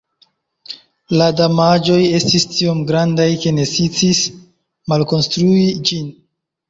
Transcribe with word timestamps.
La 1.21 1.25
damaĝoj 1.41 1.99
estis 2.19 2.47
tiom 2.53 2.81
grandaj 2.93 3.29
ke 3.45 3.53
necesis 3.59 4.23
malkonstrui 4.95 5.69
ĝin. 5.91 6.09